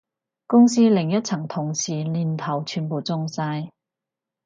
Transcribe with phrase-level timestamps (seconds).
[0.47, 3.69] 公司另一層同事年頭全部中晒